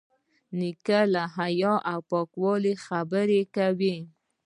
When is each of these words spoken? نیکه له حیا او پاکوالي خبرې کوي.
نیکه 0.59 0.99
له 1.13 1.23
حیا 1.37 1.73
او 1.91 1.99
پاکوالي 2.09 2.73
خبرې 2.85 3.41
کوي. 3.55 3.97